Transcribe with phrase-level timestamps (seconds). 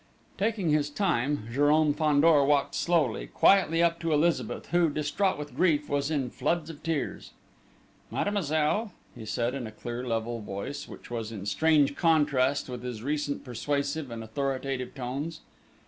[0.35, 5.87] Taking his time, Jérôme Fandor walked slowly, quietly up to Elizabeth who, distraught with grief,
[5.89, 7.33] was in floods of tears.
[8.09, 13.03] "Mademoiselle," he said, in a clear level voice, which was in strange contrast with his
[13.03, 15.41] recent persuasive and authoritative tones.